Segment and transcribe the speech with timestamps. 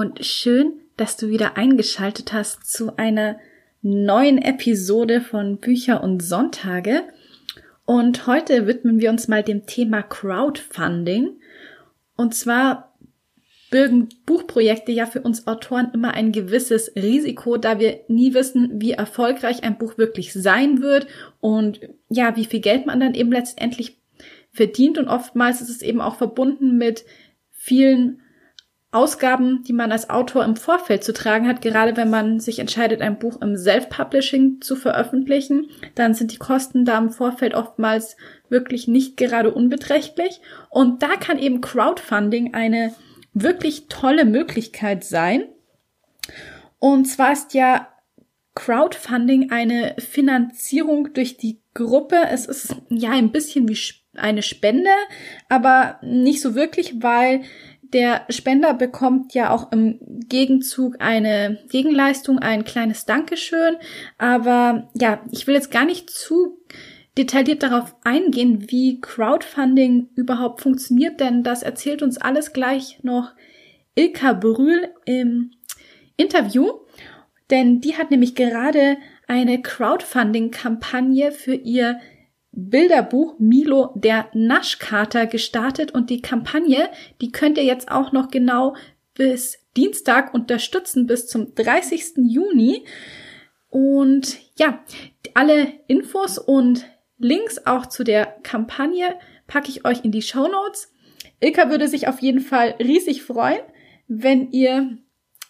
[0.00, 3.38] Und schön, dass du wieder eingeschaltet hast zu einer
[3.82, 7.02] neuen Episode von Bücher und Sonntage.
[7.84, 11.38] Und heute widmen wir uns mal dem Thema Crowdfunding.
[12.16, 12.96] Und zwar
[13.70, 18.92] birgen Buchprojekte ja für uns Autoren immer ein gewisses Risiko, da wir nie wissen, wie
[18.92, 21.08] erfolgreich ein Buch wirklich sein wird
[21.40, 21.78] und
[22.08, 23.98] ja, wie viel Geld man dann eben letztendlich
[24.50, 24.96] verdient.
[24.96, 27.04] Und oftmals ist es eben auch verbunden mit
[27.50, 28.22] vielen
[28.92, 33.02] Ausgaben, die man als Autor im Vorfeld zu tragen hat, gerade wenn man sich entscheidet,
[33.02, 38.16] ein Buch im Self-Publishing zu veröffentlichen, dann sind die Kosten da im Vorfeld oftmals
[38.48, 40.40] wirklich nicht gerade unbeträchtlich.
[40.70, 42.92] Und da kann eben Crowdfunding eine
[43.32, 45.44] wirklich tolle Möglichkeit sein.
[46.80, 47.86] Und zwar ist ja
[48.56, 52.16] Crowdfunding eine Finanzierung durch die Gruppe.
[52.30, 53.78] Es ist ja ein bisschen wie
[54.16, 54.90] eine Spende,
[55.48, 57.42] aber nicht so wirklich, weil
[57.92, 63.76] der Spender bekommt ja auch im Gegenzug eine Gegenleistung, ein kleines Dankeschön.
[64.18, 66.58] Aber ja, ich will jetzt gar nicht zu
[67.18, 73.32] detailliert darauf eingehen, wie Crowdfunding überhaupt funktioniert, denn das erzählt uns alles gleich noch
[73.94, 75.50] Ilka Brühl im
[76.16, 76.70] Interview.
[77.50, 78.96] Denn die hat nämlich gerade
[79.26, 82.00] eine Crowdfunding-Kampagne für ihr
[82.52, 86.88] Bilderbuch Milo der Naschkater gestartet und die Kampagne,
[87.20, 88.74] die könnt ihr jetzt auch noch genau
[89.14, 92.14] bis Dienstag unterstützen, bis zum 30.
[92.16, 92.84] Juni.
[93.68, 94.82] Und ja,
[95.34, 96.86] alle Infos und
[97.18, 99.14] Links auch zu der Kampagne
[99.46, 100.92] packe ich euch in die Show Notes.
[101.40, 103.60] Ilka würde sich auf jeden Fall riesig freuen,
[104.08, 104.98] wenn ihr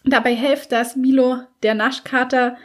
[0.03, 2.57] dabei helft, dass Milo der Naschkater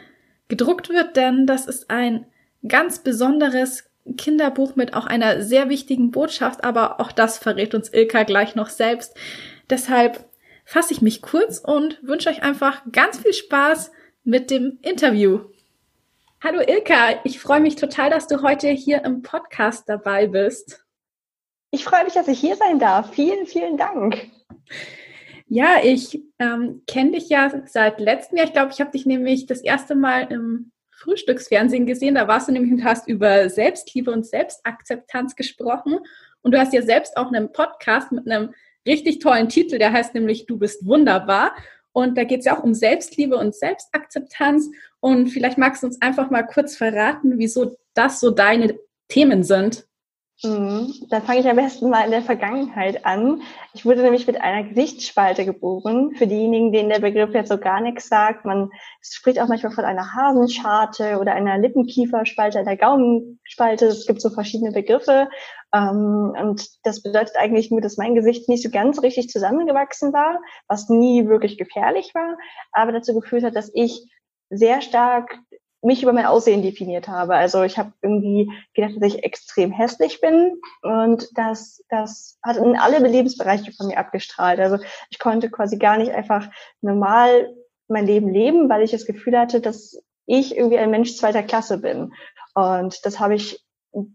[0.47, 2.25] gedruckt wird, denn das ist ein
[2.67, 8.23] ganz besonderes Kinderbuch mit auch einer sehr wichtigen Botschaft, aber auch das verrät uns Ilka
[8.23, 9.15] gleich noch selbst.
[9.69, 10.29] Deshalb
[10.63, 13.91] fasse ich mich kurz und wünsche euch einfach ganz viel Spaß
[14.23, 15.41] mit dem Interview.
[16.43, 20.85] Hallo Ilka, ich freue mich total, dass du heute hier im Podcast dabei bist.
[21.71, 23.11] Ich freue mich, dass ich hier sein darf.
[23.11, 24.29] Vielen, vielen Dank.
[25.47, 28.47] Ja, ich ähm, kenne dich ja seit letztem Jahr.
[28.47, 32.15] Ich glaube, ich habe dich nämlich das erste Mal im Frühstücksfernsehen gesehen.
[32.15, 35.99] Da warst du nämlich und hast über Selbstliebe und Selbstakzeptanz gesprochen.
[36.41, 38.53] Und du hast ja selbst auch einen Podcast mit einem
[38.85, 41.53] richtig tollen Titel, der heißt nämlich Du bist wunderbar.
[41.91, 44.69] Und da geht es ja auch um Selbstliebe und Selbstakzeptanz.
[44.99, 48.77] Und vielleicht magst du uns einfach mal kurz verraten, wieso das so deine
[49.07, 49.87] Themen sind.
[50.43, 50.93] Mhm.
[51.09, 53.41] Dann fange ich am besten mal in der Vergangenheit an.
[53.73, 56.13] Ich wurde nämlich mit einer Gesichtsspalte geboren.
[56.15, 58.69] Für diejenigen, denen der Begriff jetzt so gar nichts sagt, man
[59.01, 63.87] spricht auch manchmal von einer Hasenscharte oder einer Lippenkieferspalte, einer Gaumenspalte.
[63.87, 65.27] Es gibt so verschiedene Begriffe.
[65.73, 70.39] Ähm, und das bedeutet eigentlich nur, dass mein Gesicht nicht so ganz richtig zusammengewachsen war,
[70.67, 72.37] was nie wirklich gefährlich war,
[72.71, 74.07] aber dazu geführt hat, dass ich
[74.49, 75.39] sehr stark
[75.81, 77.35] mich über mein Aussehen definiert habe.
[77.35, 82.75] Also ich habe irgendwie gedacht, dass ich extrem hässlich bin und das, das hat in
[82.75, 84.59] alle Lebensbereiche von mir abgestrahlt.
[84.59, 86.49] Also ich konnte quasi gar nicht einfach
[86.81, 87.53] normal
[87.87, 91.77] mein Leben leben, weil ich das Gefühl hatte, dass ich irgendwie ein Mensch zweiter Klasse
[91.77, 92.13] bin.
[92.53, 93.63] Und das habe ich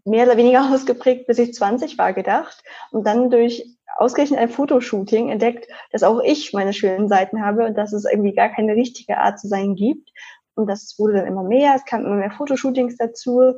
[0.05, 2.63] mehr oder weniger ausgeprägt, bis ich 20 war, gedacht.
[2.91, 3.65] Und dann durch
[3.95, 8.33] ausgerechnet ein Fotoshooting entdeckt, dass auch ich meine schönen Seiten habe und dass es irgendwie
[8.33, 10.09] gar keine richtige Art zu sein gibt.
[10.55, 13.53] Und das wurde dann immer mehr, es kamen immer mehr Fotoshootings dazu.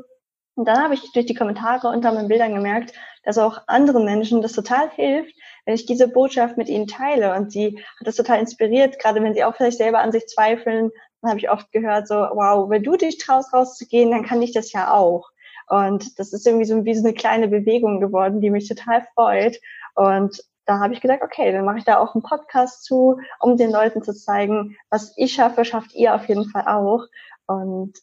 [0.56, 4.42] Und dann habe ich durch die Kommentare unter meinen Bildern gemerkt, dass auch anderen Menschen
[4.42, 7.34] das total hilft, wenn ich diese Botschaft mit ihnen teile.
[7.34, 10.92] Und sie hat das total inspiriert, gerade wenn sie auch vielleicht selber an sich zweifeln.
[11.22, 14.54] Dann habe ich oft gehört, so, wow, wenn du dich traust, rauszugehen, dann kann ich
[14.54, 15.30] das ja auch.
[15.68, 19.60] Und das ist irgendwie so wie so eine kleine Bewegung geworden, die mich total freut.
[19.96, 23.58] Und da habe ich gesagt, okay, dann mache ich da auch einen Podcast zu, um
[23.58, 27.06] den Leuten zu zeigen, was ich schaffe, schafft ihr auf jeden Fall auch.
[27.48, 27.94] Und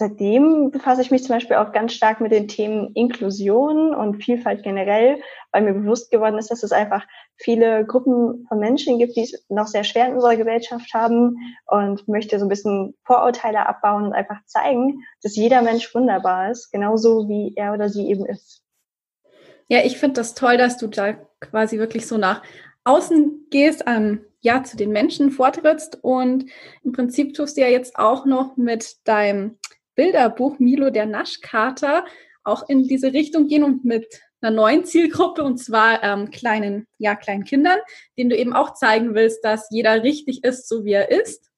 [0.00, 4.62] seitdem befasse ich mich zum Beispiel auch ganz stark mit den Themen Inklusion und Vielfalt
[4.62, 5.20] generell,
[5.52, 7.06] weil mir bewusst geworden ist, dass es einfach
[7.36, 12.08] viele Gruppen von Menschen gibt, die es noch sehr schwer in unserer Gesellschaft haben und
[12.08, 17.28] möchte so ein bisschen Vorurteile abbauen und einfach zeigen, dass jeder Mensch wunderbar ist, genauso
[17.28, 18.62] wie er oder sie eben ist.
[19.70, 22.42] Ja, ich finde das toll, dass du da quasi wirklich so nach
[22.82, 26.46] außen gehst, ähm, ja, zu den Menschen vortrittst und
[26.82, 29.58] im Prinzip tust du ja jetzt auch noch mit deinem
[29.94, 32.04] Bilderbuch Milo der Naschkater
[32.42, 37.14] auch in diese Richtung gehen und mit einer neuen Zielgruppe und zwar ähm, kleinen, ja,
[37.14, 37.78] kleinen Kindern,
[38.18, 41.48] denen du eben auch zeigen willst, dass jeder richtig ist, so wie er ist.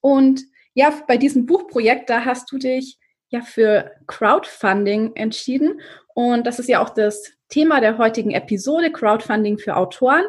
[0.00, 2.98] Und ja, bei diesem Buchprojekt, da hast du dich
[3.28, 5.80] ja für Crowdfunding entschieden.
[6.14, 10.24] Und das ist ja auch das Thema der heutigen Episode, Crowdfunding für Autoren.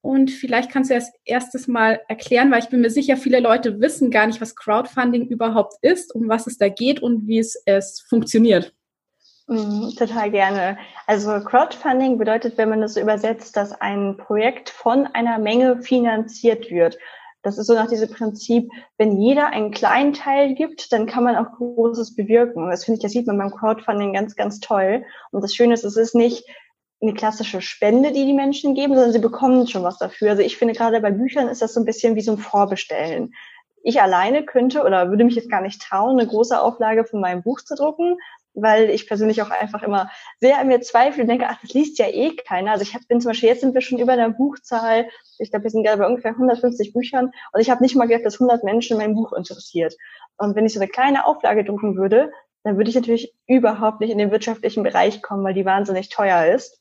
[0.00, 3.80] Und vielleicht kannst du das erstes mal erklären, weil ich bin mir sicher, viele Leute
[3.80, 7.60] wissen gar nicht, was Crowdfunding überhaupt ist, um was es da geht und wie es,
[7.64, 8.74] es funktioniert.
[9.46, 10.78] Mm, total gerne.
[11.06, 16.98] Also Crowdfunding bedeutet, wenn man das übersetzt, dass ein Projekt von einer Menge finanziert wird.
[17.44, 21.36] Das ist so nach diesem Prinzip, wenn jeder einen kleinen Teil gibt, dann kann man
[21.36, 22.64] auch Großes bewirken.
[22.64, 25.04] Und das finde ich, das sieht man beim Crowdfunding ganz, ganz toll.
[25.30, 26.46] Und das Schöne ist, es ist nicht
[27.02, 30.30] eine klassische Spende, die die Menschen geben, sondern sie bekommen schon was dafür.
[30.30, 33.34] Also ich finde gerade bei Büchern ist das so ein bisschen wie so ein Vorbestellen.
[33.82, 37.42] Ich alleine könnte oder würde mich jetzt gar nicht trauen, eine große Auflage von meinem
[37.42, 38.16] Buch zu drucken,
[38.54, 40.10] weil ich persönlich auch einfach immer
[40.40, 42.72] sehr an mir zweifle und denke, ach, das liest ja eh keiner.
[42.72, 45.08] Also ich hab, bin zum Beispiel, jetzt sind wir schon über der Buchzahl,
[45.38, 48.24] ich glaube, wir sind gerade bei ungefähr 150 Büchern und ich habe nicht mal gedacht,
[48.24, 49.94] dass 100 Menschen mein Buch interessiert.
[50.36, 54.10] Und wenn ich so eine kleine Auflage drucken würde, dann würde ich natürlich überhaupt nicht
[54.10, 56.80] in den wirtschaftlichen Bereich kommen, weil die wahnsinnig teuer ist.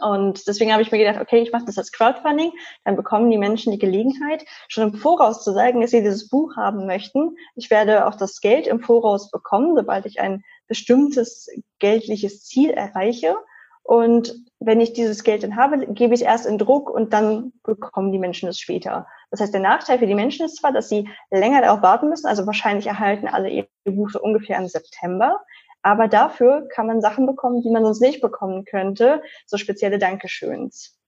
[0.00, 2.52] Und deswegen habe ich mir gedacht, okay, ich mache das als Crowdfunding,
[2.84, 6.56] dann bekommen die Menschen die Gelegenheit, schon im Voraus zu sagen, dass sie dieses Buch
[6.56, 7.36] haben möchten.
[7.54, 11.48] Ich werde auch das Geld im Voraus bekommen, sobald ich ein bestimmtes
[11.78, 13.36] geldliches Ziel erreiche.
[13.82, 17.52] Und wenn ich dieses Geld dann habe, gebe ich es erst in Druck und dann
[17.62, 19.06] bekommen die Menschen es später.
[19.30, 22.26] Das heißt, der Nachteil für die Menschen ist zwar, dass sie länger darauf warten müssen,
[22.26, 25.40] also wahrscheinlich erhalten alle ihr Buch ungefähr im September,
[25.84, 30.98] aber dafür kann man Sachen bekommen, die man sonst nicht bekommen könnte, so spezielle Dankeschöns.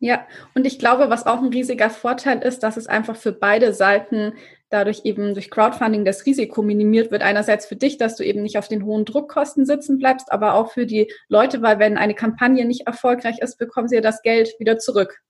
[0.00, 3.72] Ja, und ich glaube, was auch ein riesiger Vorteil ist, dass es einfach für beide
[3.72, 4.34] Seiten
[4.68, 7.22] dadurch eben durch Crowdfunding das Risiko minimiert wird.
[7.22, 10.72] Einerseits für dich, dass du eben nicht auf den hohen Druckkosten sitzen bleibst, aber auch
[10.72, 14.54] für die Leute, weil wenn eine Kampagne nicht erfolgreich ist, bekommen sie ja das Geld
[14.58, 15.20] wieder zurück.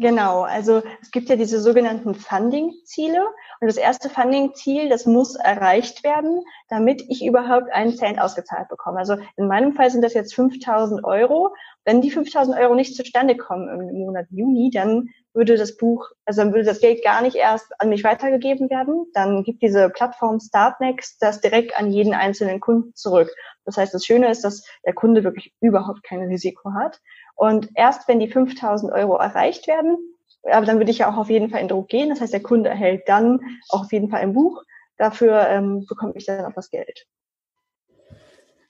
[0.00, 3.20] Genau, also es gibt ja diese sogenannten Funding-Ziele.
[3.60, 8.98] Und das erste Funding-Ziel, das muss erreicht werden, damit ich überhaupt einen Cent ausgezahlt bekomme.
[9.00, 11.52] Also in meinem Fall sind das jetzt 5000 Euro.
[11.84, 16.42] Wenn die 5000 Euro nicht zustande kommen im Monat Juni, dann würde das Buch, also
[16.42, 19.06] dann würde das Geld gar nicht erst an mich weitergegeben werden.
[19.14, 23.30] Dann gibt diese Plattform Startnext das direkt an jeden einzelnen Kunden zurück.
[23.64, 27.00] Das heißt, das Schöne ist, dass der Kunde wirklich überhaupt kein Risiko hat.
[27.38, 29.96] Und erst wenn die 5000 Euro erreicht werden,
[30.42, 32.08] aber dann würde ich ja auch auf jeden Fall in Druck gehen.
[32.08, 34.64] Das heißt, der Kunde erhält dann auch auf jeden Fall ein Buch.
[34.96, 37.06] Dafür ähm, bekomme ich dann auch das Geld.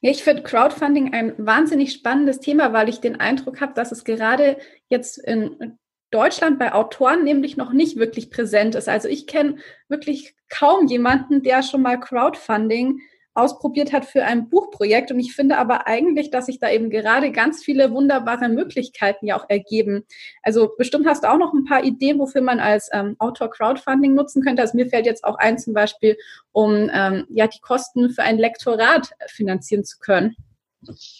[0.02, 4.58] Ich finde Crowdfunding ein wahnsinnig spannendes Thema, weil ich den Eindruck habe, dass es gerade
[4.90, 5.78] jetzt in
[6.10, 8.88] Deutschland bei Autoren nämlich noch nicht wirklich präsent ist.
[8.88, 9.56] Also ich kenne
[9.88, 13.00] wirklich kaum jemanden, der schon mal Crowdfunding
[13.38, 15.10] ausprobiert hat für ein Buchprojekt.
[15.10, 19.38] Und ich finde aber eigentlich, dass sich da eben gerade ganz viele wunderbare Möglichkeiten ja
[19.38, 20.04] auch ergeben.
[20.42, 24.14] Also bestimmt hast du auch noch ein paar Ideen, wofür man als ähm, Autor Crowdfunding
[24.14, 24.62] nutzen könnte.
[24.62, 26.16] Also mir fällt jetzt auch ein, zum Beispiel,
[26.52, 30.36] um ähm, ja die Kosten für ein Lektorat finanzieren zu können.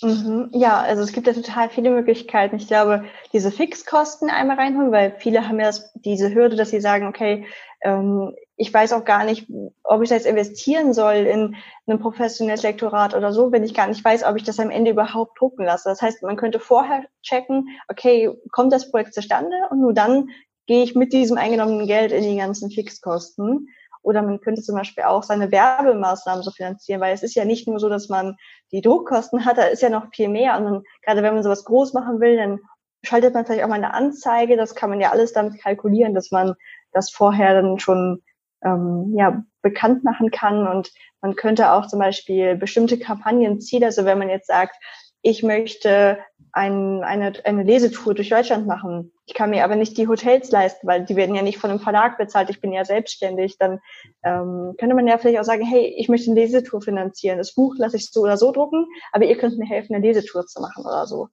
[0.03, 0.51] Mhm.
[0.53, 2.57] Ja, also es gibt ja total viele Möglichkeiten.
[2.57, 7.07] Ich glaube, diese Fixkosten einmal reinholen, weil viele haben ja diese Hürde, dass sie sagen,
[7.07, 7.47] okay,
[7.83, 9.47] ähm, ich weiß auch gar nicht,
[9.85, 11.55] ob ich da jetzt investieren soll in
[11.87, 14.91] ein professionelles Lektorat oder so, wenn ich gar nicht weiß, ob ich das am Ende
[14.91, 15.89] überhaupt drucken lasse.
[15.89, 20.31] Das heißt, man könnte vorher checken, okay, kommt das Projekt zustande und nur dann
[20.67, 23.69] gehe ich mit diesem eingenommenen Geld in die ganzen Fixkosten.
[24.03, 27.69] Oder man könnte zum Beispiel auch seine Werbemaßnahmen so finanzieren, weil es ist ja nicht
[27.69, 28.37] nur so, dass man
[28.73, 30.57] die Druckkosten hat, da ist ja noch viel mehr.
[30.59, 32.59] Und dann, gerade wenn man sowas groß machen will, dann
[33.05, 34.57] schaltet man vielleicht auch mal eine Anzeige.
[34.57, 36.55] Das kann man ja alles damit kalkulieren, dass man
[36.93, 38.23] das vorher dann schon
[38.65, 40.67] ähm, ja, bekannt machen kann.
[40.67, 44.77] Und man könnte auch zum Beispiel bestimmte Kampagnenziele, also wenn man jetzt sagt,
[45.23, 46.19] ich möchte
[46.53, 49.13] ein, eine, eine Lesetour durch Deutschland machen.
[49.27, 51.81] Ich kann mir aber nicht die Hotels leisten, weil die werden ja nicht von einem
[51.81, 52.51] Verlag bezahlt.
[52.51, 53.59] Ich bin ja selbstständig.
[53.59, 53.81] Dann
[54.25, 57.39] ähm, könnte man ja vielleicht auch sagen, hey, ich möchte eine Lesetour finanzieren.
[57.39, 60.47] Das Buch lasse ich so oder so drucken, aber ihr könnt mir helfen, eine Lesetour
[60.47, 61.29] zu machen oder so.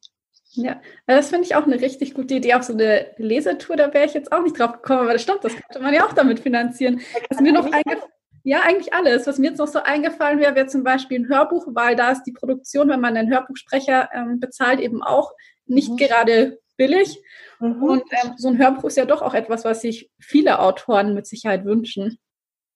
[0.56, 2.54] Ja, das finde ich auch eine richtig gute Idee.
[2.54, 5.44] Auch so eine Lesetour, da wäre ich jetzt auch nicht drauf gekommen, aber das stimmt,
[5.44, 7.02] das könnte man ja auch damit finanzieren.
[7.30, 8.12] Was mir noch eingefallen
[8.46, 9.26] ja, eigentlich alles.
[9.26, 12.24] Was mir jetzt noch so eingefallen wäre, wäre zum Beispiel ein Hörbuch, weil da ist
[12.24, 15.32] die Produktion, wenn man einen Hörbuchsprecher ähm, bezahlt, eben auch
[15.66, 15.98] nicht mhm.
[15.98, 17.20] gerade billig.
[17.60, 17.82] Mhm.
[17.82, 21.26] Und ähm, so ein Hörbuch ist ja doch auch etwas, was sich viele Autoren mit
[21.26, 22.20] Sicherheit wünschen.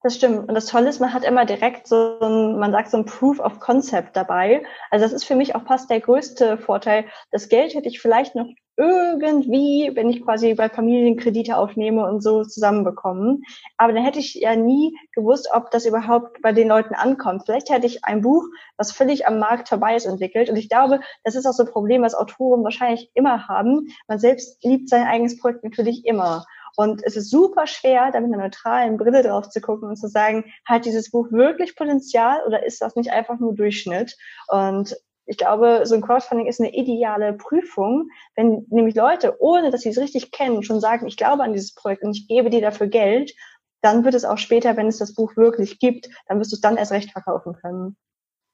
[0.02, 0.48] Das stimmt.
[0.48, 3.40] Und das Tolle ist, man hat immer direkt so ein, man sagt so ein Proof
[3.40, 4.64] of Concept dabei.
[4.92, 7.06] Also das ist für mich auch fast der größte Vorteil.
[7.32, 12.22] Das Geld hätte ich vielleicht noch irgendwie, wenn ich quasi bei Familien Kredite aufnehme und
[12.24, 13.44] so zusammenbekommen.
[13.76, 17.44] Aber dann hätte ich ja nie gewusst, ob das überhaupt bei den Leuten ankommt.
[17.46, 18.46] Vielleicht hätte ich ein Buch,
[18.78, 20.50] was völlig am Markt vorbei ist, entwickelt.
[20.50, 23.90] Und ich glaube, das ist auch so ein Problem, was Autoren wahrscheinlich immer haben.
[24.08, 26.46] Man selbst liebt sein eigenes Projekt natürlich immer.
[26.76, 30.08] Und es ist super schwer, da mit einer neutralen Brille drauf zu gucken und zu
[30.08, 34.16] sagen, hat dieses Buch wirklich Potenzial oder ist das nicht einfach nur Durchschnitt?
[34.48, 34.96] Und
[35.26, 39.90] ich glaube, so ein Crowdfunding ist eine ideale Prüfung, wenn nämlich Leute, ohne dass sie
[39.90, 42.88] es richtig kennen, schon sagen, ich glaube an dieses Projekt und ich gebe dir dafür
[42.88, 43.34] Geld,
[43.82, 46.62] dann wird es auch später, wenn es das Buch wirklich gibt, dann wirst du es
[46.62, 47.96] dann erst recht verkaufen können.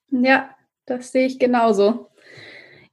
[0.10, 0.50] Ja,
[0.86, 2.10] das sehe ich genauso.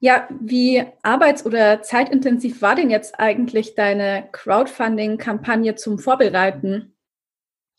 [0.04, 6.96] Ja, wie arbeits- oder zeitintensiv war denn jetzt eigentlich deine Crowdfunding-Kampagne zum Vorbereiten?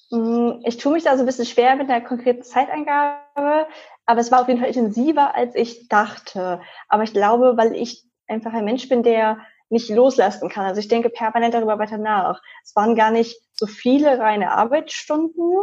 [0.10, 3.68] Mm, ich tue mich da so ein bisschen schwer mit einer konkreten Zeitangabe,
[4.06, 6.62] aber es war auf jeden Fall intensiver, als ich dachte.
[6.88, 10.66] Aber ich glaube, weil ich einfach ein Mensch bin, der nicht loslassen kann.
[10.66, 12.42] Also ich denke permanent darüber weiter nach.
[12.64, 15.60] Es waren gar nicht so viele reine Arbeitsstunden,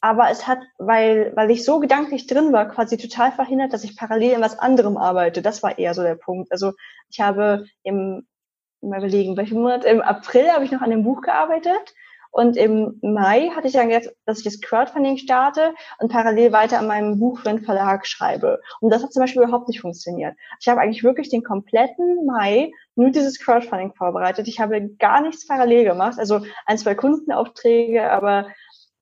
[0.00, 3.96] aber es hat, weil, weil ich so gedanklich drin war, quasi total verhindert, dass ich
[3.96, 5.42] parallel in was anderem arbeite.
[5.42, 6.50] Das war eher so der Punkt.
[6.50, 6.72] Also
[7.08, 8.26] ich habe im,
[8.80, 11.94] mal überlegen, welchen Monat, im April habe ich noch an dem Buch gearbeitet
[12.32, 16.78] und im Mai hatte ich dann gesagt, dass ich das Crowdfunding starte und parallel weiter
[16.78, 18.58] an meinem Buch für den Verlag schreibe.
[18.80, 20.34] Und das hat zum Beispiel überhaupt nicht funktioniert.
[20.58, 24.48] Ich habe eigentlich wirklich den kompletten Mai nur dieses Crowdfunding vorbereitet.
[24.48, 28.46] Ich habe gar nichts parallel gemacht, also ein, zwei Kundenaufträge, aber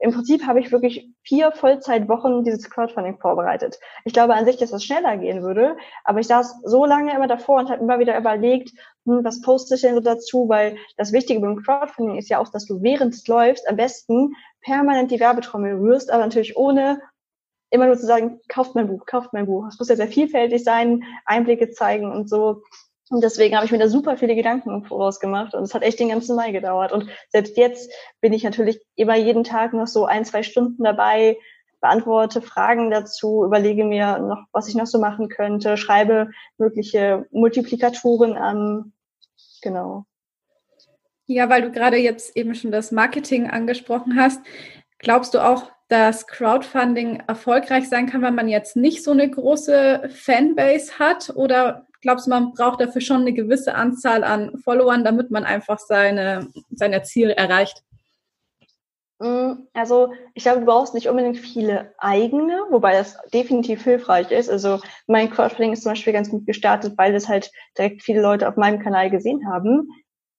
[0.00, 3.78] im Prinzip habe ich wirklich vier Vollzeitwochen dieses Crowdfunding vorbereitet.
[4.06, 7.28] Ich glaube an sich, dass das schneller gehen würde, aber ich saß so lange immer
[7.28, 8.70] davor und habe immer wieder überlegt,
[9.04, 12.48] hm, was poste ich denn so dazu, weil das Wichtige beim Crowdfunding ist ja auch,
[12.48, 17.02] dass du während es läuft am besten permanent die Werbetrommel rührst, aber natürlich ohne
[17.68, 19.66] immer nur zu sagen, kauft mein Buch, kauft mein Buch.
[19.68, 22.62] Es muss ja sehr vielfältig sein, Einblicke zeigen und so.
[23.10, 25.98] Und deswegen habe ich mir da super viele Gedanken voraus gemacht und es hat echt
[25.98, 26.92] den ganzen Mai gedauert.
[26.92, 31.36] Und selbst jetzt bin ich natürlich immer jeden Tag noch so ein, zwei Stunden dabei,
[31.80, 38.36] beantworte Fragen dazu, überlege mir noch, was ich noch so machen könnte, schreibe mögliche Multiplikatoren
[38.36, 38.92] an.
[39.60, 40.04] Genau.
[41.26, 44.40] Ja, weil du gerade jetzt eben schon das Marketing angesprochen hast.
[44.98, 50.10] Glaubst du auch, dass Crowdfunding erfolgreich sein kann, wenn man jetzt nicht so eine große
[50.14, 51.32] Fanbase hat?
[51.34, 55.78] Oder glaubst du, man braucht dafür schon eine gewisse Anzahl an Followern, damit man einfach
[55.78, 57.82] seine, seine Ziele erreicht?
[59.20, 64.48] Mm, also ich glaube, du brauchst nicht unbedingt viele eigene, wobei das definitiv hilfreich ist.
[64.48, 68.48] Also mein Crowdfunding ist zum Beispiel ganz gut gestartet, weil das halt direkt viele Leute
[68.48, 69.88] auf meinem Kanal gesehen haben.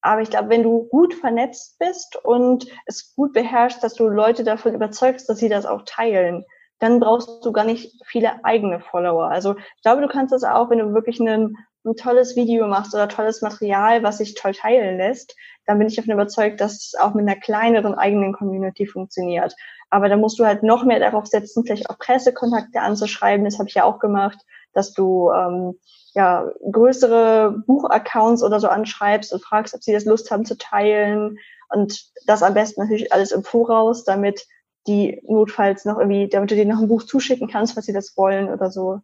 [0.01, 4.43] Aber ich glaube, wenn du gut vernetzt bist und es gut beherrschst, dass du Leute
[4.43, 6.43] davon überzeugst, dass sie das auch teilen,
[6.81, 9.29] dann brauchst du gar nicht viele eigene Follower.
[9.29, 12.95] Also ich glaube, du kannst das auch, wenn du wirklich ein, ein tolles Video machst
[12.95, 15.35] oder tolles Material, was sich toll teilen lässt,
[15.67, 19.55] dann bin ich davon überzeugt, dass es auch mit einer kleineren eigenen Community funktioniert.
[19.91, 23.45] Aber da musst du halt noch mehr darauf setzen, vielleicht auch Pressekontakte anzuschreiben.
[23.45, 24.39] Das habe ich ja auch gemacht,
[24.73, 25.75] dass du ähm,
[26.15, 31.38] ja größere Buchaccounts oder so anschreibst und fragst, ob sie das Lust haben zu teilen.
[31.69, 34.47] Und das am besten natürlich alles im Voraus, damit
[34.88, 38.15] die notfalls noch irgendwie, damit du dir noch ein Buch zuschicken kannst, was sie das
[38.17, 39.01] wollen oder so.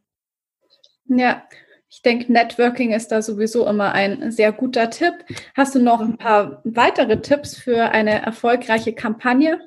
[1.06, 1.44] Ja,
[1.90, 5.14] ich denke, Networking ist da sowieso immer ein sehr guter Tipp.
[5.56, 9.62] Hast du noch ein paar weitere Tipps für eine erfolgreiche Kampagne?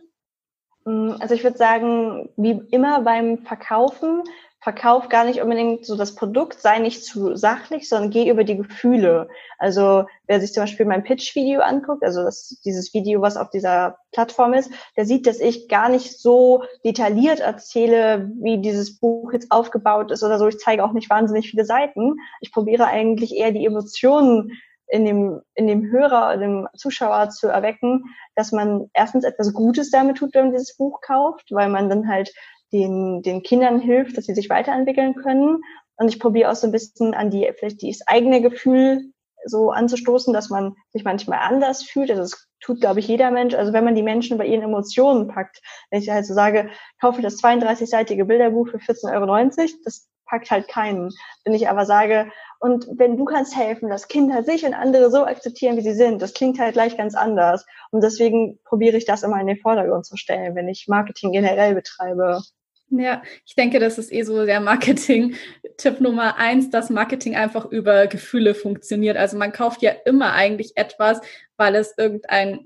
[0.84, 4.22] Mm, also ich würde sagen, wie immer beim Verkaufen,
[4.62, 8.58] verkauf gar nicht unbedingt so das Produkt, sei nicht zu sachlich, sondern geh über die
[8.58, 9.28] Gefühle.
[9.58, 13.98] Also wer sich zum Beispiel mein Pitch-Video anguckt, also das, dieses Video, was auf dieser
[14.12, 19.50] Plattform ist, der sieht, dass ich gar nicht so detailliert erzähle, wie dieses Buch jetzt
[19.50, 20.46] aufgebaut ist oder so.
[20.46, 22.16] Ich zeige auch nicht wahnsinnig viele Seiten.
[22.42, 24.52] Ich probiere eigentlich eher die Emotionen
[24.88, 29.90] in dem, in dem Hörer, in dem Zuschauer zu erwecken, dass man erstens etwas Gutes
[29.90, 32.34] damit tut, wenn man dieses Buch kauft, weil man dann halt
[32.72, 35.60] den, den Kindern hilft, dass sie sich weiterentwickeln können.
[35.96, 39.12] Und ich probiere auch so ein bisschen an die, vielleicht das eigene Gefühl
[39.44, 42.10] so anzustoßen, dass man sich manchmal anders fühlt.
[42.10, 43.54] Also das tut, glaube ich, jeder Mensch.
[43.54, 45.60] Also wenn man die Menschen bei ihren Emotionen packt,
[45.90, 50.68] wenn ich halt so sage, kaufe das 32-seitige Bilderbuch für 14,90 Euro, das packt halt
[50.68, 51.10] keinen.
[51.44, 55.24] Wenn ich aber sage, und wenn du kannst helfen, dass Kinder sich und andere so
[55.24, 57.64] akzeptieren, wie sie sind, das klingt halt gleich ganz anders.
[57.90, 61.74] Und deswegen probiere ich das immer in den Vordergrund zu stellen, wenn ich Marketing generell
[61.74, 62.42] betreibe.
[62.90, 68.08] Ja, ich denke, das ist eh so der Marketing-Tipp Nummer eins, dass Marketing einfach über
[68.08, 69.16] Gefühle funktioniert.
[69.16, 71.20] Also man kauft ja immer eigentlich etwas,
[71.56, 72.60] weil es irgendein,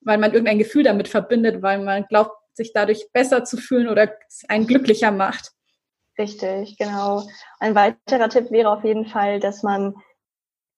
[0.00, 4.12] weil man irgendein Gefühl damit verbindet, weil man glaubt, sich dadurch besser zu fühlen oder
[4.48, 5.52] einen glücklicher macht.
[6.18, 7.22] Richtig, genau.
[7.60, 9.94] Ein weiterer Tipp wäre auf jeden Fall, dass man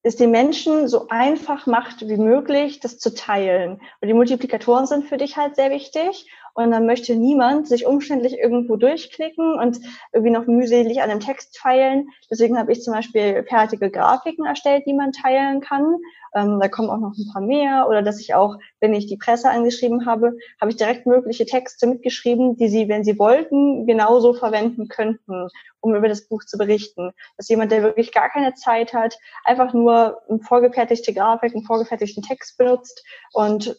[0.03, 3.81] es den Menschen so einfach macht wie möglich, das zu teilen.
[4.01, 6.31] Und die Multiplikatoren sind für dich halt sehr wichtig.
[6.65, 9.81] Und dann möchte niemand sich umständlich irgendwo durchklicken und
[10.13, 12.09] irgendwie noch mühselig an einem Text feilen.
[12.31, 15.97] Deswegen habe ich zum Beispiel fertige Grafiken erstellt, die man teilen kann.
[16.35, 17.87] Ähm, da kommen auch noch ein paar mehr.
[17.89, 21.87] Oder dass ich auch, wenn ich die Presse angeschrieben habe, habe ich direkt mögliche Texte
[21.87, 25.49] mitgeschrieben, die sie, wenn sie wollten, genauso verwenden könnten,
[25.81, 27.13] um über das Buch zu berichten.
[27.37, 32.23] Dass jemand, der wirklich gar keine Zeit hat, einfach nur eine vorgefertigte Grafik, einen vorgefertigten
[32.23, 33.77] Text benutzt und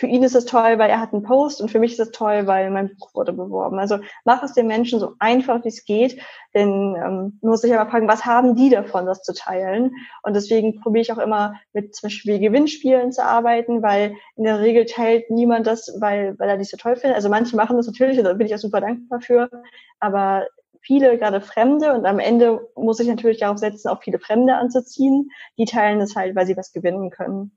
[0.00, 2.10] für ihn ist es toll, weil er hat einen Post und für mich ist es
[2.10, 3.78] toll, weil mein Buch wurde beworben.
[3.78, 6.22] Also mach es den Menschen so einfach, wie es geht,
[6.54, 9.92] denn ähm, muss ich aber fragen, was haben die davon, das zu teilen?
[10.22, 14.60] Und deswegen probiere ich auch immer mit zum Beispiel Gewinnspielen zu arbeiten, weil in der
[14.60, 17.16] Regel teilt niemand das, weil, weil er nicht so toll findet.
[17.16, 19.50] Also manche machen das natürlich, und da bin ich auch super dankbar für,
[19.98, 20.46] aber
[20.80, 25.28] viele, gerade Fremde, und am Ende muss ich natürlich darauf setzen, auch viele Fremde anzuziehen,
[25.58, 27.52] die teilen es halt, weil sie was gewinnen können.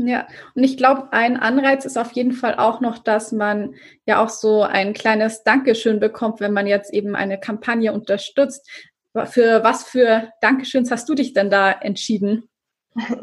[0.00, 3.74] Ja, und ich glaube, ein Anreiz ist auf jeden Fall auch noch, dass man
[4.06, 8.70] ja auch so ein kleines Dankeschön bekommt, wenn man jetzt eben eine Kampagne unterstützt.
[9.24, 12.48] Für was für Dankeschöns hast du dich denn da entschieden?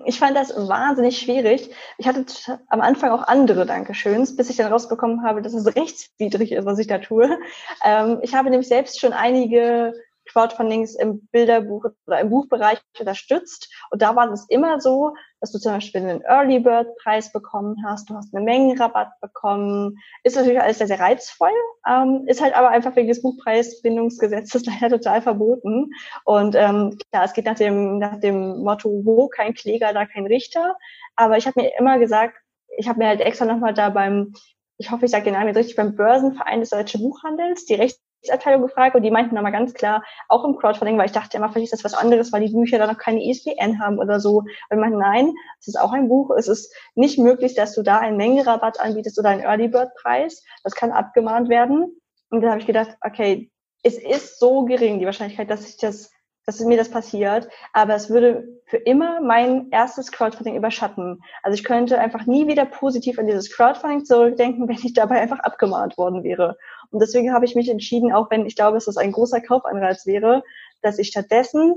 [0.05, 1.70] Ich fand das wahnsinnig schwierig.
[1.98, 2.25] Ich hatte
[2.67, 6.79] am Anfang auch andere Dankeschöns, bis ich dann rausbekommen habe, dass es rechtswidrig ist, was
[6.79, 7.38] ich da tue.
[7.84, 9.94] Ähm, ich habe nämlich selbst schon einige
[10.36, 13.74] Crowdfundings im Bilderbuch oder im Buchbereich unterstützt.
[13.89, 17.77] Und da war es immer so, dass du zum Beispiel einen Early Bird Preis bekommen
[17.86, 19.98] hast, du hast einen Mengenrabatt bekommen.
[20.24, 21.51] Ist natürlich alles sehr, sehr reizvoll,
[21.88, 25.92] ähm, ist halt aber einfach wegen des Buchpreisbindungsgesetzes leider total verboten.
[26.25, 30.25] Und ähm, klar, es geht nach dem, nach dem Motto, wo kein Kläger, da kein
[30.25, 30.75] Richter.
[31.15, 32.36] Aber ich habe mir immer gesagt,
[32.77, 34.34] ich habe mir halt extra nochmal da beim
[34.77, 38.04] ich hoffe, ich sage den Namen jetzt richtig, beim Börsenverein des Deutschen Buchhandels, die Rechts
[38.34, 41.50] Abteilung gefragt und die meinten nochmal ganz klar, auch im Crowdfunding, weil ich dachte immer,
[41.50, 44.44] vielleicht ist das was anderes, weil die Bücher da noch keine ISBN haben oder so.
[44.70, 46.31] Und man, nein, es ist auch ein Buch.
[46.38, 50.44] Es ist nicht möglich, dass du da einen Mengenrabatt anbietest oder einen Early Bird Preis.
[50.64, 52.00] Das kann abgemahnt werden.
[52.29, 53.51] Und da habe ich gedacht, okay,
[53.83, 56.11] es ist so gering, die Wahrscheinlichkeit, dass ich das
[56.46, 61.22] dass mir das passiert, aber es würde für immer mein erstes Crowdfunding überschatten.
[61.42, 65.40] Also ich könnte einfach nie wieder positiv an dieses Crowdfunding zurückdenken, wenn ich dabei einfach
[65.40, 66.57] abgemahnt worden wäre.
[66.96, 70.05] Und deswegen habe ich mich entschieden, auch wenn ich glaube, dass das ein großer Kaufanreiz
[70.05, 70.44] wäre,
[70.81, 71.75] dass ich stattdessen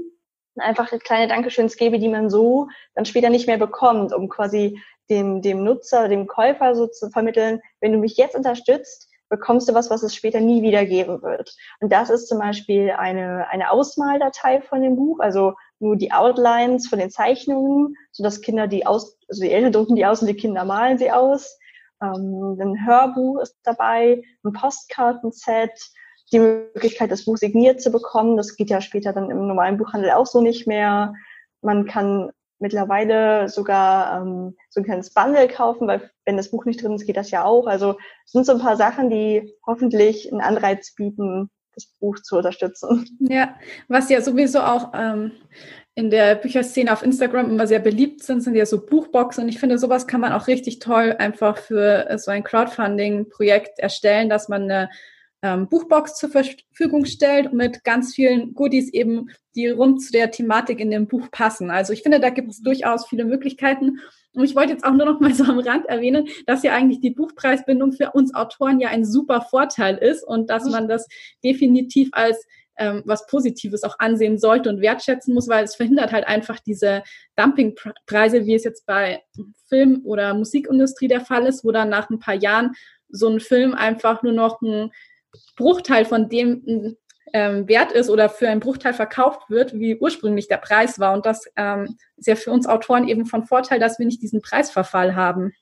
[0.55, 5.43] einfach kleine Dankeschöns gebe, die man so dann später nicht mehr bekommt, um quasi dem,
[5.43, 9.91] dem Nutzer, dem Käufer so zu vermitteln, wenn du mich jetzt unterstützt, bekommst du was,
[9.91, 11.53] was es später nie wieder geben wird.
[11.81, 16.87] Und das ist zum Beispiel eine, eine Ausmaldatei von dem Buch, also nur die Outlines
[16.87, 20.29] von den Zeichnungen, so dass Kinder die aus, also die Eltern drucken die aus und
[20.29, 21.59] die Kinder malen sie aus.
[22.03, 25.73] Ähm, ein Hörbuch ist dabei, ein Postkartenset,
[26.33, 28.37] die Möglichkeit, das Buch signiert zu bekommen.
[28.37, 31.15] Das geht ja später dann im normalen Buchhandel auch so nicht mehr.
[31.63, 36.83] Man kann mittlerweile sogar ähm, so ein kleines Bundle kaufen, weil wenn das Buch nicht
[36.83, 37.67] drin ist, geht das ja auch.
[37.67, 43.07] Also sind so ein paar Sachen, die hoffentlich einen Anreiz bieten, das Buch zu unterstützen.
[43.21, 43.55] Ja,
[43.89, 45.33] was ja sowieso auch ähm,
[45.99, 49.43] in der Bücherszene auf Instagram immer sehr beliebt sind, sind ja so Buchboxen.
[49.43, 54.29] Und ich finde, sowas kann man auch richtig toll einfach für so ein Crowdfunding-Projekt erstellen,
[54.29, 54.91] dass man eine
[55.43, 60.79] ähm, Buchbox zur Verfügung stellt mit ganz vielen Goodies eben, die rund zu der Thematik
[60.79, 61.69] in dem Buch passen.
[61.69, 63.99] Also ich finde, da gibt es durchaus viele Möglichkeiten.
[64.35, 67.01] Und ich wollte jetzt auch nur noch mal so am Rand erwähnen, dass ja eigentlich
[67.01, 71.09] die Buchpreisbindung für uns Autoren ja ein super Vorteil ist und dass man das
[71.43, 72.47] definitiv als
[72.79, 77.03] ähm, was Positives auch ansehen sollte und wertschätzen muss, weil es verhindert halt einfach diese
[77.37, 79.23] Dumpingpreise, wie es jetzt bei
[79.69, 82.75] Film- oder Musikindustrie der Fall ist, wo dann nach ein paar Jahren
[83.09, 84.91] so ein Film einfach nur noch ein
[85.57, 86.97] Bruchteil von dem
[87.33, 91.13] ähm, wert ist oder für einen Bruchteil verkauft wird, wie ursprünglich der Preis war.
[91.13, 94.41] Und das ähm, ist ja für uns Autoren eben von Vorteil, dass wir nicht diesen
[94.41, 95.53] Preisverfall haben.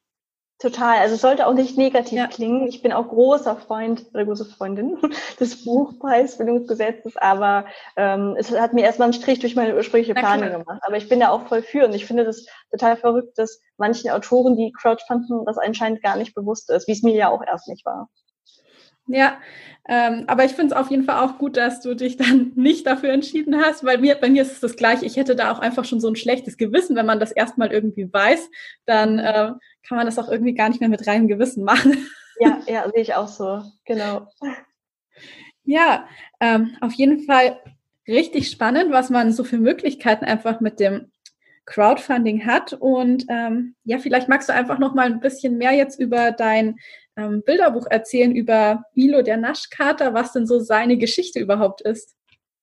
[0.59, 0.99] Total.
[0.99, 2.27] Also es sollte auch nicht negativ ja.
[2.29, 2.67] klingen.
[2.67, 4.97] Ich bin auch großer Freund oder große Freundin
[5.41, 7.67] des Buchpreisbildungsgesetzes, aber
[7.97, 10.81] ähm, es hat mir erstmal einen Strich durch meine ursprüngliche Planung gemacht.
[10.83, 14.11] Aber ich bin da auch voll für und ich finde das total verrückt, dass manchen
[14.11, 17.69] Autoren, die Crowdfunden, das anscheinend gar nicht bewusst ist, wie es mir ja auch erst
[17.69, 18.09] nicht war.
[19.09, 19.39] Ja,
[19.89, 22.87] ähm, aber ich finde es auf jeden Fall auch gut, dass du dich dann nicht
[22.87, 25.07] dafür entschieden hast, weil mir, bei mir ist es das gleiche.
[25.07, 28.13] Ich hätte da auch einfach schon so ein schlechtes Gewissen, wenn man das erstmal irgendwie
[28.13, 28.51] weiß,
[28.85, 29.53] dann äh,
[29.87, 32.07] kann man das auch irgendwie gar nicht mehr mit reinem Gewissen machen.
[32.39, 34.29] Ja, ja, sehe ich auch so, genau.
[35.65, 36.07] Ja,
[36.39, 37.59] ähm, auf jeden Fall
[38.07, 41.11] richtig spannend, was man so für Möglichkeiten einfach mit dem
[41.65, 42.75] Crowdfunding hat.
[42.75, 46.77] Und ähm, ja, vielleicht magst du einfach noch mal ein bisschen mehr jetzt über dein
[47.17, 52.15] ähm, Bilderbuch erzählen über Milo, der Naschkater, was denn so seine Geschichte überhaupt ist?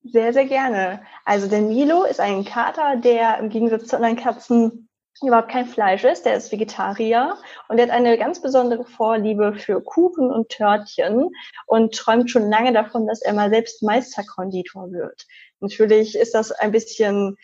[0.03, 1.01] Sehr, sehr gerne.
[1.25, 4.89] Also der Milo ist ein Kater, der im Gegensatz zu anderen Katzen
[5.21, 6.25] überhaupt kein Fleisch ist.
[6.25, 7.37] Der ist Vegetarier
[7.69, 11.29] und der hat eine ganz besondere Vorliebe für Kuchen und Törtchen
[11.67, 15.25] und träumt schon lange davon, dass er mal selbst Meisterkonditor wird.
[15.61, 17.37] Natürlich ist das ein bisschen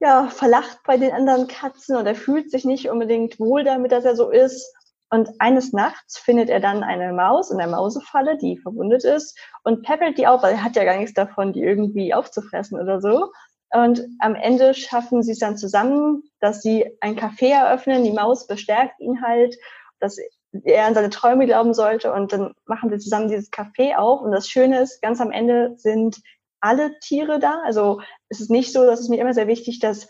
[0.00, 4.04] ja, verlacht bei den anderen Katzen und er fühlt sich nicht unbedingt wohl damit, dass
[4.04, 4.74] er so ist.
[5.10, 9.82] Und eines Nachts findet er dann eine Maus in der Mausefalle, die verwundet ist und
[9.82, 13.30] peppelt die auf, weil er hat ja gar nichts davon, die irgendwie aufzufressen oder so.
[13.70, 18.04] Und am Ende schaffen sie es dann zusammen, dass sie ein Café eröffnen.
[18.04, 19.56] Die Maus bestärkt ihn halt,
[20.00, 20.16] dass
[20.64, 22.12] er an seine Träume glauben sollte.
[22.12, 24.22] Und dann machen sie zusammen dieses Café auf.
[24.22, 26.20] Und das Schöne ist, ganz am Ende sind
[26.60, 27.60] alle Tiere da.
[27.64, 30.08] Also es ist nicht so, dass es mir immer sehr wichtig, dass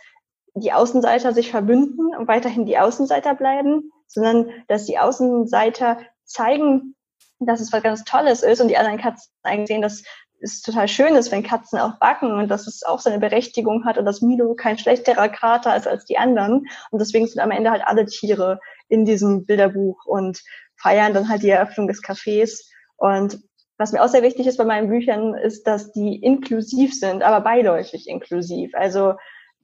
[0.54, 6.94] die Außenseiter sich verbünden und weiterhin die Außenseiter bleiben, sondern dass die Außenseiter zeigen,
[7.40, 10.02] dass es was ganz Tolles ist und die anderen Katzen eigentlich sehen, dass
[10.40, 13.98] es total schön ist, wenn Katzen auch backen und dass es auch seine Berechtigung hat
[13.98, 16.66] und dass Milo kein schlechterer Kater ist als die anderen.
[16.90, 20.42] Und deswegen sind am Ende halt alle Tiere in diesem Bilderbuch und
[20.76, 22.68] feiern dann halt die Eröffnung des Cafés.
[22.96, 23.40] Und
[23.78, 27.40] was mir auch sehr wichtig ist bei meinen Büchern, ist, dass die inklusiv sind, aber
[27.42, 28.72] beiläufig inklusiv.
[28.74, 29.14] Also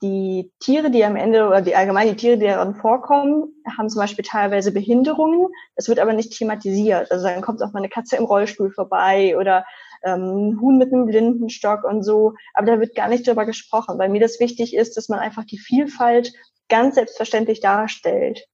[0.04, 4.00] die Tiere, die am Ende oder die allgemein die Tiere, die daran vorkommen, haben zum
[4.00, 5.48] Beispiel teilweise Behinderungen.
[5.76, 7.10] Das wird aber nicht thematisiert.
[7.10, 9.64] Also dann kommt auch mal eine Katze im Rollstuhl vorbei oder
[10.04, 12.34] ähm, ein Huhn mit einem Blindenstock und so.
[12.52, 15.44] Aber da wird gar nicht drüber gesprochen, weil mir das wichtig ist, dass man einfach
[15.44, 16.34] die Vielfalt
[16.68, 18.46] ganz selbstverständlich darstellt.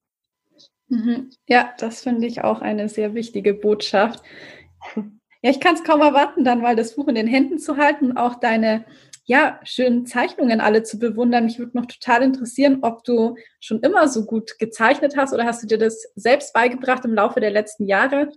[0.89, 1.31] Mhm.
[1.49, 4.23] Ja, das finde ich auch eine sehr wichtige Botschaft.
[5.43, 8.11] Ja, ich kann es kaum erwarten, dann mal das Buch in den Händen zu halten
[8.11, 8.85] und auch deine
[9.31, 11.45] ja, schönen Zeichnungen alle zu bewundern.
[11.45, 15.63] Mich würde noch total interessieren, ob du schon immer so gut gezeichnet hast oder hast
[15.63, 18.33] du dir das selbst beigebracht im Laufe der letzten Jahre?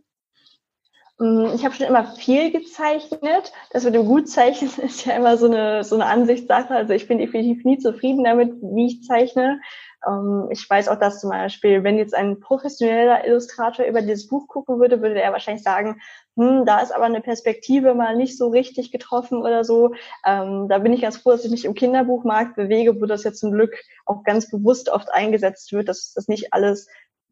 [1.19, 3.51] Mm, ich habe schon immer viel gezeichnet.
[3.71, 6.73] Das mit dem Gutzeichnen ist ja immer so eine, so eine Ansichtssache.
[6.73, 9.61] Also ich bin definitiv nie zufrieden damit, wie ich zeichne.
[10.07, 14.47] Ähm, ich weiß auch, dass zum Beispiel, wenn jetzt ein professioneller Illustrator über dieses Buch
[14.47, 16.01] gucken würde, würde er wahrscheinlich sagen,
[16.35, 19.93] hm, da ist aber eine Perspektive mal nicht so richtig getroffen oder so.
[20.25, 23.39] Ähm, da bin ich ganz froh, dass ich mich im Kinderbuchmarkt bewege, wo das jetzt
[23.39, 26.87] zum Glück auch ganz bewusst oft eingesetzt wird, dass das nicht alles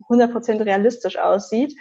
[0.08, 1.76] 100% realistisch aussieht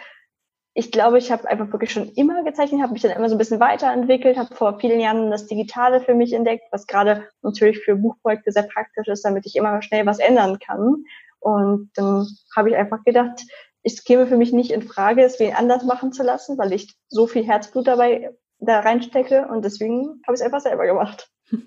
[0.73, 3.37] ich glaube, ich habe einfach wirklich schon immer gezeichnet, habe mich dann immer so ein
[3.37, 7.95] bisschen weiterentwickelt, habe vor vielen Jahren das Digitale für mich entdeckt, was gerade natürlich für
[7.97, 11.03] Buchprojekte sehr praktisch ist, damit ich immer schnell was ändern kann.
[11.39, 13.41] Und dann habe ich einfach gedacht,
[13.83, 16.95] es käme für mich nicht in Frage, es wen anders machen zu lassen, weil ich
[17.09, 21.29] so viel Herzblut dabei da reinstecke und deswegen habe ich es einfach selber gemacht.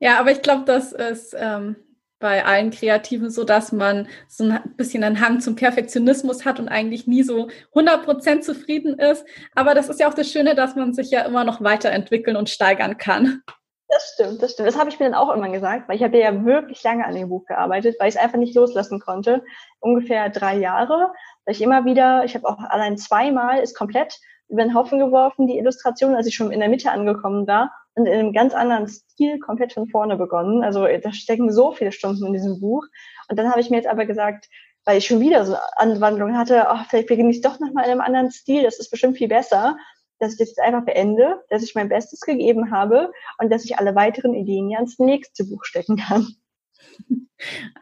[0.00, 1.76] Ja, aber ich glaube, das ist ähm,
[2.18, 6.68] bei allen Kreativen so, dass man so ein bisschen einen Hang zum Perfektionismus hat und
[6.68, 9.26] eigentlich nie so 100% zufrieden ist.
[9.54, 12.48] Aber das ist ja auch das Schöne, dass man sich ja immer noch weiterentwickeln und
[12.50, 13.42] steigern kann.
[13.88, 14.68] Das stimmt, das stimmt.
[14.68, 17.14] Das habe ich mir dann auch immer gesagt, weil ich habe ja wirklich lange an
[17.14, 19.44] dem Buch gearbeitet, weil ich es einfach nicht loslassen konnte.
[19.80, 21.12] Ungefähr drei Jahre,
[21.44, 25.46] weil ich immer wieder, ich habe auch allein zweimal ist komplett über den Haufen geworfen,
[25.46, 28.88] die Illustration, als ich schon in der Mitte angekommen war und in einem ganz anderen
[28.88, 30.64] Stil komplett von vorne begonnen.
[30.64, 32.84] Also da stecken so viele Stunden in diesem Buch.
[33.28, 34.48] Und dann habe ich mir jetzt aber gesagt,
[34.84, 38.00] weil ich schon wieder so Anwandlung hatte, oh, vielleicht beginne ich doch nochmal in einem
[38.00, 39.76] anderen Stil, das ist bestimmt viel besser,
[40.18, 43.78] dass ich das jetzt einfach beende, dass ich mein Bestes gegeben habe und dass ich
[43.78, 46.28] alle weiteren Ideen ja ins nächste Buch stecken kann.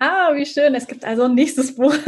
[0.01, 0.75] Ah, wie schön.
[0.75, 1.95] Es gibt also ein nächstes Buch.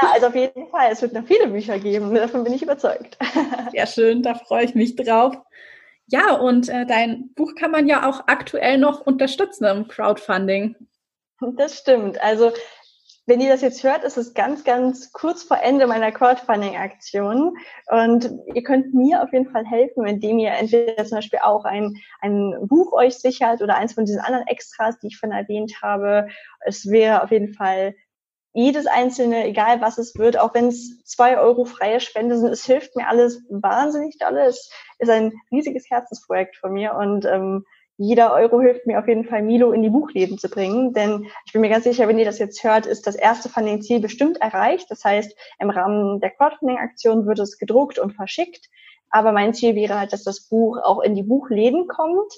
[0.00, 0.92] Ja, also auf jeden Fall.
[0.92, 2.14] Es wird noch viele Bücher geben.
[2.14, 3.18] Davon bin ich überzeugt.
[3.72, 5.34] Sehr schön, da freue ich mich drauf.
[6.10, 10.74] Ja, und äh, dein Buch kann man ja auch aktuell noch unterstützen im Crowdfunding.
[11.56, 12.20] Das stimmt.
[12.22, 12.52] Also
[13.28, 17.58] wenn ihr das jetzt hört, ist es ganz, ganz kurz vor Ende meiner Crowdfunding-Aktion.
[17.88, 21.94] Und ihr könnt mir auf jeden Fall helfen, indem ihr entweder zum Beispiel auch ein,
[22.22, 26.28] ein Buch euch sichert oder eins von diesen anderen Extras, die ich von erwähnt habe.
[26.60, 27.94] Es wäre auf jeden Fall
[28.52, 32.64] jedes einzelne, egal was es wird, auch wenn es zwei Euro freie Spende sind, es
[32.64, 34.46] hilft mir alles wahnsinnig dolle.
[34.46, 37.64] Es ist ein riesiges Herzensprojekt von mir und ähm,
[37.98, 40.92] jeder Euro hilft mir auf jeden Fall, Milo in die Buchläden zu bringen.
[40.92, 44.00] Denn ich bin mir ganz sicher, wenn ihr das jetzt hört, ist das erste Funding-Ziel
[44.00, 44.88] bestimmt erreicht.
[44.88, 48.68] Das heißt, im Rahmen der Crowdfunding-Aktion wird es gedruckt und verschickt.
[49.10, 52.32] Aber mein Ziel wäre halt, dass das Buch auch in die Buchläden kommt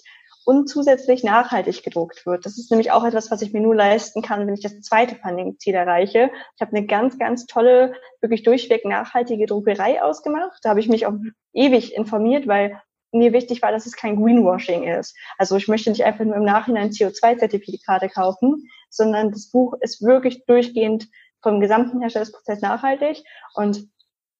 [0.50, 2.44] und zusätzlich nachhaltig gedruckt wird.
[2.44, 5.14] Das ist nämlich auch etwas, was ich mir nur leisten kann, wenn ich das zweite
[5.14, 6.28] Funding-Ziel erreiche.
[6.56, 10.58] Ich habe eine ganz, ganz tolle, wirklich durchweg nachhaltige Druckerei ausgemacht.
[10.62, 11.12] Da habe ich mich auch
[11.52, 12.82] ewig informiert, weil
[13.12, 15.16] mir wichtig war, dass es kein Greenwashing ist.
[15.38, 20.46] Also ich möchte nicht einfach nur im Nachhinein CO2-Zertifikate kaufen, sondern das Buch ist wirklich
[20.46, 21.06] durchgehend
[21.42, 23.22] vom gesamten Herstellungsprozess nachhaltig
[23.54, 23.86] und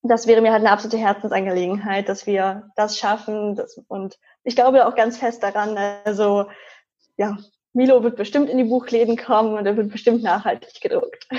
[0.03, 3.55] das wäre mir halt eine absolute Herzensangelegenheit, dass wir das schaffen.
[3.55, 6.47] Das, und ich glaube auch ganz fest daran, also
[7.17, 7.37] ja,
[7.73, 11.29] Milo wird bestimmt in die Buchläden kommen und er wird bestimmt nachhaltig gedruckt.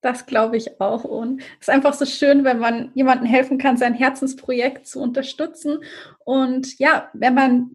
[0.00, 1.04] Das glaube ich auch.
[1.04, 5.78] Und es ist einfach so schön, wenn man jemandem helfen kann, sein Herzensprojekt zu unterstützen.
[6.26, 7.70] Und ja, wenn man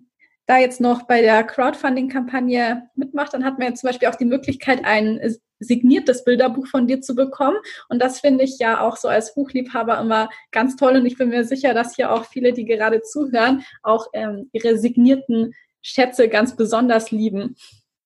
[0.46, 4.26] da jetzt noch bei der Crowdfunding-Kampagne mitmacht, dann hat man jetzt zum Beispiel auch die
[4.26, 5.18] Möglichkeit, ein
[5.60, 7.58] signiertes Bilderbuch von dir zu bekommen.
[7.90, 10.98] Und das finde ich ja auch so als Buchliebhaber immer ganz toll.
[10.98, 14.78] Und ich bin mir sicher, dass hier auch viele, die gerade zuhören, auch ähm, ihre
[14.78, 17.56] signierten Schätze ganz besonders lieben.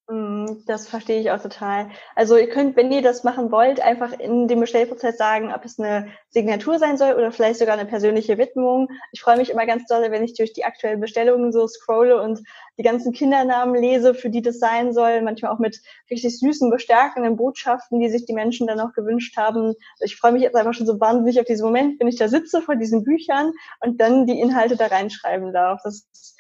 [0.10, 1.90] Mm, das verstehe ich auch total.
[2.14, 5.80] Also ihr könnt, wenn ihr das machen wollt, einfach in dem Bestellprozess sagen, ob es
[5.80, 8.90] eine Signatur sein soll oder vielleicht sogar eine persönliche Widmung.
[9.14, 12.42] Ich freue mich immer ganz doll, wenn ich durch die aktuellen Bestellungen so scrolle und
[12.78, 15.22] die ganzen Kindernamen lese, für die das sein soll.
[15.22, 15.80] Manchmal auch mit
[16.12, 19.74] richtig süßen, bestärkenden Botschaften, die sich die Menschen dann auch gewünscht haben.
[20.02, 22.62] Ich freue mich jetzt einfach schon so wahnsinnig auf diesen Moment, wenn ich da sitze
[22.62, 25.80] vor diesen Büchern und dann die Inhalte da reinschreiben darf.
[25.86, 26.33] Das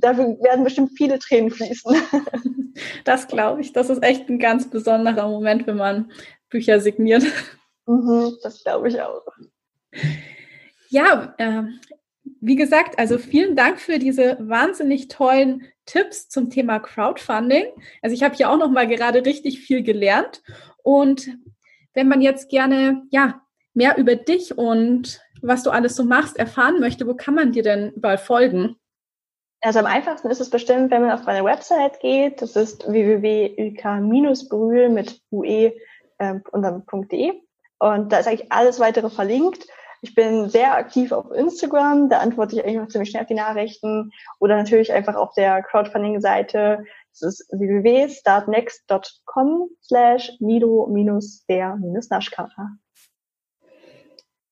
[0.00, 1.96] dafür werden bestimmt viele Tränen fließen.
[3.04, 3.72] Das glaube ich.
[3.72, 6.12] Das ist echt ein ganz besonderer Moment, wenn man
[6.48, 7.24] Bücher signiert.
[7.86, 9.22] Mhm, das glaube ich auch.
[10.88, 11.64] Ja, äh,
[12.40, 17.66] wie gesagt, also vielen Dank für diese wahnsinnig tollen Tipps zum Thema Crowdfunding.
[18.02, 20.42] Also ich habe hier auch noch mal gerade richtig viel gelernt
[20.82, 21.30] und
[21.94, 23.42] wenn man jetzt gerne ja
[23.74, 27.62] mehr über dich und was du alles so machst erfahren möchte, wo kann man dir
[27.62, 28.76] denn überall folgen?
[29.60, 32.42] Also am einfachsten ist es bestimmt, wenn man auf meine Website geht.
[32.42, 35.72] Das ist www.uk-brühl mit ue
[36.18, 37.32] äh, und dann .de.
[37.78, 39.66] Und da ist eigentlich alles weitere verlinkt.
[40.00, 43.34] Ich bin sehr aktiv auf Instagram, da antworte ich eigentlich auch ziemlich schnell auf die
[43.34, 46.84] Nachrichten oder natürlich einfach auf der Crowdfunding-Seite.
[47.10, 52.78] Das ist www.startnext.com slash mido-der-naschkater.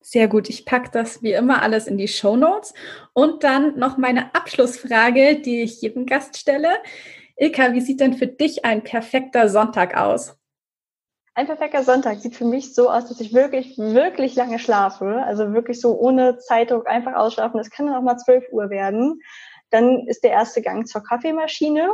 [0.09, 0.47] Sehr gut.
[0.47, 2.73] Ich packe das wie immer alles in die Show Notes.
[3.11, 6.69] Und dann noch meine Abschlussfrage, die ich jedem Gast stelle.
[7.35, 10.37] Ilka, wie sieht denn für dich ein perfekter Sonntag aus?
[11.35, 15.23] Ein perfekter Sonntag sieht für mich so aus, dass ich wirklich, wirklich lange schlafe.
[15.25, 17.57] Also wirklich so ohne Zeitdruck einfach ausschlafen.
[17.57, 19.19] Das kann dann auch mal 12 Uhr werden.
[19.71, 21.89] Dann ist der erste Gang zur Kaffeemaschine.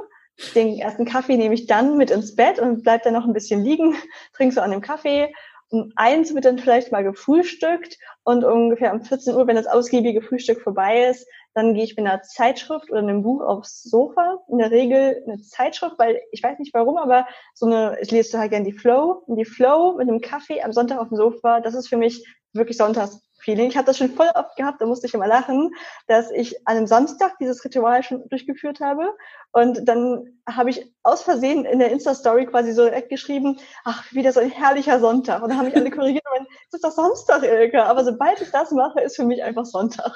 [0.53, 3.63] Den ersten Kaffee nehme ich dann mit ins Bett und bleib dann noch ein bisschen
[3.63, 3.95] liegen,
[4.33, 5.33] trinke so an dem Kaffee
[5.73, 10.21] um eins wird dann vielleicht mal gefrühstückt und ungefähr um 14 Uhr, wenn das ausgiebige
[10.21, 14.39] Frühstück vorbei ist, dann gehe ich mit einer Zeitschrift oder einem Buch aufs Sofa.
[14.49, 18.37] In der Regel eine Zeitschrift, weil ich weiß nicht warum, aber so eine, ich lese
[18.37, 19.23] halt gerne die Flow.
[19.25, 22.23] Und die Flow mit einem Kaffee am Sonntag auf dem Sofa, das ist für mich
[22.53, 23.67] wirklich sonntags Feeling.
[23.67, 25.71] Ich habe das schon voll oft gehabt, da musste ich immer lachen,
[26.07, 29.13] dass ich an einem Samstag dieses Ritual schon durchgeführt habe.
[29.51, 34.31] Und dann habe ich aus Versehen in der Insta-Story quasi so direkt geschrieben, ach, wieder
[34.31, 35.43] so ein herrlicher Sonntag.
[35.43, 37.83] Und dann haben mich alle korrigiert und es ist doch Samstag, Ilke.
[37.83, 40.13] Aber sobald ich das mache, ist für mich einfach Sonntag.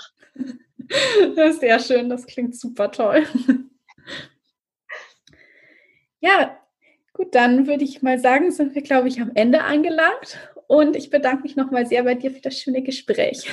[1.36, 3.26] Das ist sehr schön, das klingt super toll.
[6.20, 6.58] Ja,
[7.14, 10.40] gut, dann würde ich mal sagen, sind wir, glaube ich, am Ende angelangt.
[10.68, 13.50] Und ich bedanke mich nochmal sehr bei dir für das schöne Gespräch.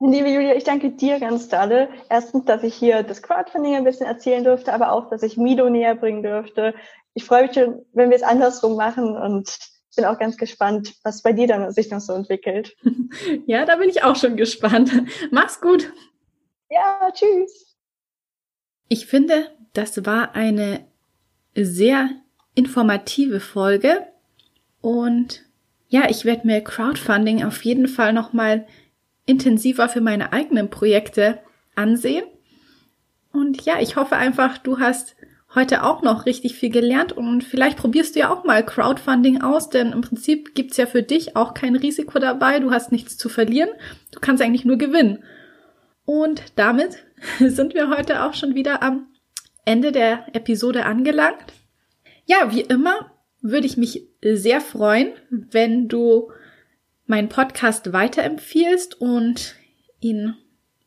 [0.00, 1.88] Liebe Julia, ich danke dir ganz dolle.
[2.08, 5.68] Erstens, dass ich hier das Crowdfunding ein bisschen erzählen durfte, aber auch, dass ich Mido
[5.68, 6.74] näher bringen durfte.
[7.14, 9.58] Ich freue mich schon, wenn wir es andersrum machen und
[9.98, 12.76] bin auch ganz gespannt, was bei dir dann sich noch so entwickelt.
[13.46, 14.92] Ja, da bin ich auch schon gespannt.
[15.30, 15.90] Mach's gut.
[16.70, 17.74] Ja, tschüss.
[18.88, 20.86] Ich finde, das war eine
[21.54, 22.10] sehr
[22.54, 24.06] informative Folge
[24.82, 25.47] und
[25.88, 28.66] ja, ich werde mir Crowdfunding auf jeden Fall nochmal
[29.26, 31.38] intensiver für meine eigenen Projekte
[31.74, 32.24] ansehen.
[33.32, 35.16] Und ja, ich hoffe einfach, du hast
[35.54, 39.70] heute auch noch richtig viel gelernt und vielleicht probierst du ja auch mal Crowdfunding aus,
[39.70, 43.28] denn im Prinzip gibt's ja für dich auch kein Risiko dabei, du hast nichts zu
[43.28, 43.70] verlieren,
[44.12, 45.24] du kannst eigentlich nur gewinnen.
[46.04, 47.04] Und damit
[47.38, 49.06] sind wir heute auch schon wieder am
[49.64, 51.52] Ende der Episode angelangt.
[52.26, 56.32] Ja, wie immer würde ich mich sehr freuen, wenn du
[57.06, 59.54] meinen Podcast weiterempfiehlst und
[60.00, 60.34] ihn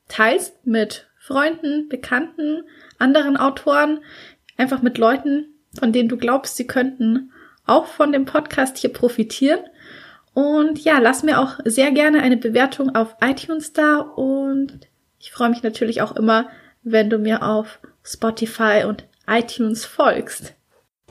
[0.07, 2.63] teilst mit Freunden, Bekannten,
[2.99, 3.99] anderen Autoren,
[4.57, 7.31] einfach mit Leuten, von denen du glaubst, sie könnten
[7.65, 9.59] auch von dem Podcast hier profitieren.
[10.33, 14.79] Und ja, lass mir auch sehr gerne eine Bewertung auf iTunes da und
[15.19, 16.49] ich freue mich natürlich auch immer,
[16.83, 20.55] wenn du mir auf Spotify und iTunes folgst.